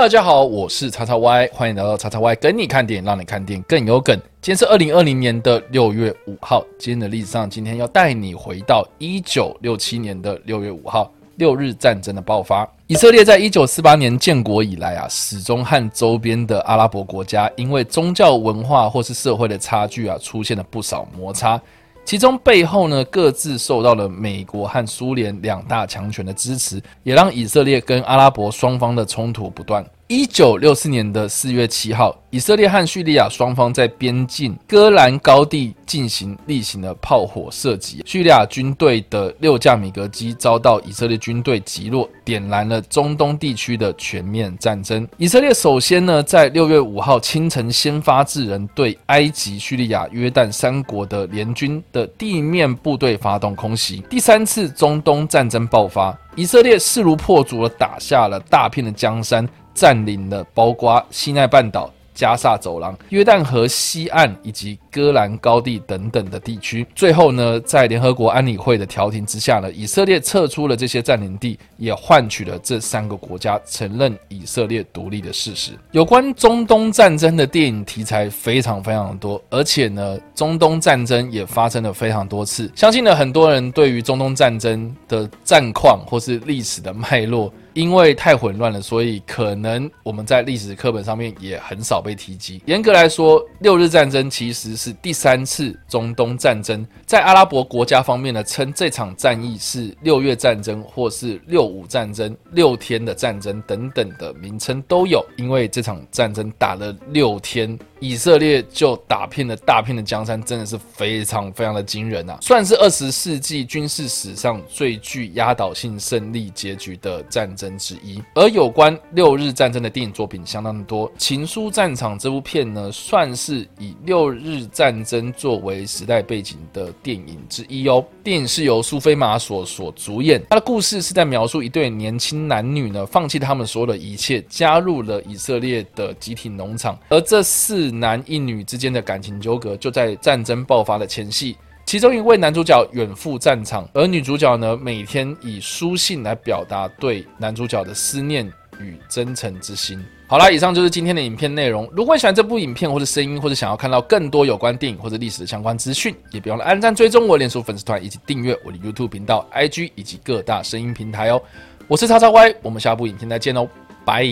[0.00, 4.14] 大家好，我是叉叉 Y，欢迎来到叉叉 Y 跟你看电影，让你看电影更有梗。
[4.42, 12.68] 今天是二零二零年的六月五号，今天的历史上，今天要带你回到一九六七年的六月五号，六日战争的爆发。
[12.88, 21.58] 以色列在一九四八年建国以来啊，始终和周边的阿拉伯国家因为宗教文化或是社会的差距啊，出现了不少摩擦。
[22.04, 29.84] 其中背后呢，各自受到了美国和苏联两大强权的支持，也让以色列跟阿拉伯双方的冲突不断。
[30.06, 45.08] 一九六四年的四月七号，以色列和叙利亚双方在边境戈兰高地进行例行的炮火射击，叙利亚军队的六架米格机遭到以色列军队击落，点燃了中东地区的全面战争。
[45.16, 54.04] 以色列首先呢，在六月五号清晨先发制人，对埃及、叙利亚、约旦三国的联军的地面部队发动空袭。
[54.10, 59.48] 第三次中东战争爆发，以色列势如破竹的打下了大片的江山。
[59.74, 66.86] 占领了包括西奈半岛、加萨走廊、约旦河西岸以及戈兰高地等等的地区。
[66.94, 75.72] 最后呢，在联合国安理会的调停之下呢，以色列撤出了这些占领地，也换取了这三个国家承认以色列独立的事实。
[75.90, 82.70] 有关中东战争的电影题材非常非常多，而且呢，中东战争也发生了非常多次。
[82.76, 87.52] 相信呢，很多人对于中东战争的战况或是历史的脉络。
[87.74, 92.62] 因为太混乱了，所以可能我们在历史课本上面也很少被提及。
[92.66, 96.86] 严格来说，六日战争其实是第三次中东战争。
[97.04, 105.24] 在阿拉伯国家方面呢，称这场战役是六月战争或是六五战争、六天的战争等等的名称都有。
[105.36, 112.38] 因为这场战争打了六天，以色列就打遍了大片的江山，真的是非常非常的惊人啊！
[112.40, 117.63] 算是二十世纪军事史上最具压倒性胜利结局的战争。
[117.78, 128.04] 之一，而有关六日战争的电影作品相当的多，《情书战场》这部片呢，算是以六日战争作为时代背景的电影之一哦。
[128.22, 141.56] 电影是由苏菲玛索所主演，他的故事是在描述一对年轻男女呢，放弃他们所有的一切，加入了以色列的集体农场，而这四男一女之间的感情纠葛，就在战争爆发的前夕。
[141.94, 148.44] 其中一位男主角远赴战场，而女主角呢，每天以书信来表达对男主角的思念
[148.80, 150.04] 与真诚之心。
[150.26, 151.88] 好啦，以上就是今天的影片内容。
[151.92, 161.40] 如果你喜欢这部影片或者声音，或者想要看到更多有关电影或者历史的相关资讯，也别忘了按赞、追踪我脸书粉丝团，以及订阅我的 YouTube 频道、IG 以及各大声音平台哦。
[161.86, 163.68] 我是叉叉 Y，我们下部影片再见哦，
[164.04, 164.26] 拜。